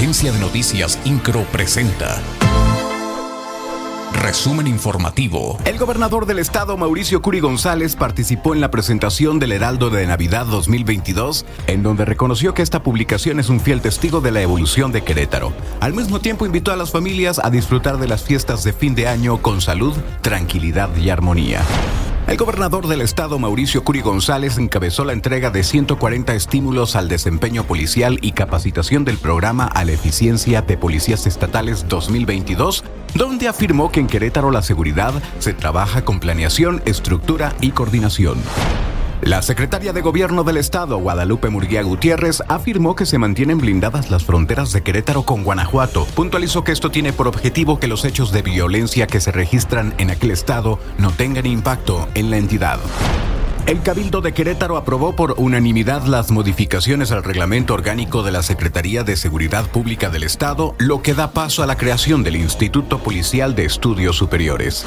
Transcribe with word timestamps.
Agencia 0.00 0.32
de 0.32 0.38
Noticias 0.38 0.98
Incro 1.04 1.42
presenta. 1.52 2.22
Resumen 4.14 4.66
informativo. 4.66 5.58
El 5.66 5.76
gobernador 5.76 6.24
del 6.24 6.38
estado, 6.38 6.78
Mauricio 6.78 7.20
Curi 7.20 7.40
González, 7.40 7.96
participó 7.96 8.54
en 8.54 8.62
la 8.62 8.70
presentación 8.70 9.38
del 9.38 9.52
Heraldo 9.52 9.90
de 9.90 10.06
Navidad 10.06 10.46
2022, 10.46 11.44
en 11.66 11.82
donde 11.82 12.06
reconoció 12.06 12.54
que 12.54 12.62
esta 12.62 12.82
publicación 12.82 13.40
es 13.40 13.50
un 13.50 13.60
fiel 13.60 13.82
testigo 13.82 14.22
de 14.22 14.30
la 14.30 14.40
evolución 14.40 14.90
de 14.90 15.04
Querétaro. 15.04 15.52
Al 15.80 15.92
mismo 15.92 16.18
tiempo, 16.18 16.46
invitó 16.46 16.72
a 16.72 16.76
las 16.76 16.92
familias 16.92 17.38
a 17.38 17.50
disfrutar 17.50 17.98
de 17.98 18.08
las 18.08 18.22
fiestas 18.22 18.64
de 18.64 18.72
fin 18.72 18.94
de 18.94 19.06
año 19.06 19.42
con 19.42 19.60
salud, 19.60 19.94
tranquilidad 20.22 20.88
y 20.96 21.10
armonía. 21.10 21.60
El 22.30 22.36
gobernador 22.36 22.86
del 22.86 23.00
estado, 23.00 23.40
Mauricio 23.40 23.82
Curi 23.82 24.02
González, 24.02 24.56
encabezó 24.56 25.04
la 25.04 25.12
entrega 25.12 25.50
de 25.50 25.64
140 25.64 26.32
estímulos 26.36 26.94
al 26.94 27.08
desempeño 27.08 27.64
policial 27.64 28.20
y 28.22 28.30
capacitación 28.30 29.04
del 29.04 29.18
programa 29.18 29.64
a 29.64 29.84
la 29.84 29.90
eficiencia 29.90 30.62
de 30.62 30.78
policías 30.78 31.26
estatales 31.26 31.88
2022, 31.88 32.84
donde 33.16 33.48
afirmó 33.48 33.90
que 33.90 33.98
en 33.98 34.06
Querétaro 34.06 34.52
la 34.52 34.62
seguridad 34.62 35.12
se 35.40 35.54
trabaja 35.54 36.04
con 36.04 36.20
planeación, 36.20 36.82
estructura 36.84 37.52
y 37.60 37.72
coordinación. 37.72 38.38
La 39.22 39.42
secretaria 39.42 39.92
de 39.92 40.00
Gobierno 40.00 40.44
del 40.44 40.56
Estado, 40.56 40.96
Guadalupe 40.96 41.50
Murguía 41.50 41.82
Gutiérrez, 41.82 42.42
afirmó 42.48 42.96
que 42.96 43.04
se 43.04 43.18
mantienen 43.18 43.58
blindadas 43.58 44.10
las 44.10 44.24
fronteras 44.24 44.72
de 44.72 44.82
Querétaro 44.82 45.24
con 45.24 45.44
Guanajuato. 45.44 46.06
Puntualizó 46.14 46.64
que 46.64 46.72
esto 46.72 46.90
tiene 46.90 47.12
por 47.12 47.28
objetivo 47.28 47.78
que 47.78 47.86
los 47.86 48.06
hechos 48.06 48.32
de 48.32 48.40
violencia 48.40 49.06
que 49.06 49.20
se 49.20 49.30
registran 49.30 49.92
en 49.98 50.10
aquel 50.10 50.30
estado 50.30 50.78
no 50.96 51.10
tengan 51.10 51.44
impacto 51.44 52.08
en 52.14 52.30
la 52.30 52.38
entidad. 52.38 52.80
El 53.66 53.82
Cabildo 53.82 54.22
de 54.22 54.32
Querétaro 54.32 54.78
aprobó 54.78 55.14
por 55.14 55.34
unanimidad 55.36 56.06
las 56.06 56.30
modificaciones 56.30 57.12
al 57.12 57.22
reglamento 57.22 57.74
orgánico 57.74 58.22
de 58.22 58.32
la 58.32 58.42
Secretaría 58.42 59.04
de 59.04 59.16
Seguridad 59.16 59.66
Pública 59.66 60.08
del 60.08 60.22
Estado, 60.22 60.74
lo 60.78 61.02
que 61.02 61.12
da 61.12 61.32
paso 61.32 61.62
a 61.62 61.66
la 61.66 61.76
creación 61.76 62.22
del 62.22 62.36
Instituto 62.36 63.00
Policial 63.00 63.54
de 63.54 63.66
Estudios 63.66 64.16
Superiores. 64.16 64.86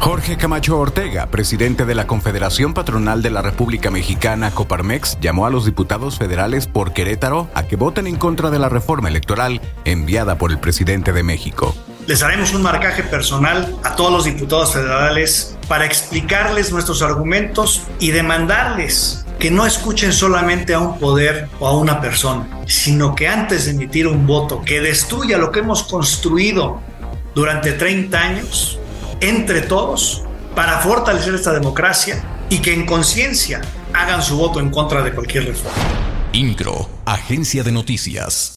Jorge 0.00 0.36
Camacho 0.36 0.78
Ortega, 0.78 1.26
presidente 1.26 1.84
de 1.86 1.94
la 1.94 2.06
Confederación 2.06 2.74
Patronal 2.74 3.22
de 3.22 3.30
la 3.30 3.42
República 3.42 3.90
Mexicana, 3.90 4.50
Coparmex, 4.50 5.18
llamó 5.20 5.46
a 5.46 5.50
los 5.50 5.64
diputados 5.64 6.18
federales 6.18 6.66
por 6.66 6.92
Querétaro 6.92 7.48
a 7.54 7.62
que 7.64 7.76
voten 7.76 8.06
en 8.06 8.16
contra 8.16 8.50
de 8.50 8.58
la 8.58 8.68
reforma 8.68 9.08
electoral 9.08 9.60
enviada 9.84 10.36
por 10.36 10.50
el 10.50 10.58
presidente 10.58 11.12
de 11.12 11.22
México. 11.22 11.74
Les 12.06 12.22
haremos 12.22 12.52
un 12.52 12.62
marcaje 12.62 13.02
personal 13.02 13.74
a 13.82 13.96
todos 13.96 14.12
los 14.12 14.24
diputados 14.24 14.74
federales 14.74 15.56
para 15.68 15.86
explicarles 15.86 16.70
nuestros 16.70 17.00
argumentos 17.00 17.84
y 17.98 18.10
demandarles 18.10 19.24
que 19.38 19.50
no 19.50 19.64
escuchen 19.64 20.12
solamente 20.12 20.74
a 20.74 20.80
un 20.80 20.98
poder 20.98 21.48
o 21.60 21.66
a 21.66 21.76
una 21.76 22.02
persona, 22.02 22.46
sino 22.66 23.14
que 23.14 23.26
antes 23.26 23.64
de 23.64 23.70
emitir 23.70 24.06
un 24.06 24.26
voto 24.26 24.62
que 24.62 24.80
destruya 24.80 25.38
lo 25.38 25.50
que 25.50 25.60
hemos 25.60 25.82
construido 25.84 26.80
durante 27.34 27.72
30 27.72 28.18
años, 28.18 28.78
entre 29.20 29.62
todos, 29.62 30.22
para 30.54 30.80
fortalecer 30.80 31.34
esta 31.34 31.52
democracia 31.52 32.22
y 32.48 32.58
que 32.58 32.72
en 32.72 32.86
conciencia 32.86 33.60
hagan 33.92 34.22
su 34.22 34.36
voto 34.36 34.60
en 34.60 34.70
contra 34.70 35.02
de 35.02 35.12
cualquier 35.12 35.46
reforma. 35.46 35.78
Agencia 37.04 37.62
de 37.62 37.72
Noticias. 37.72 38.52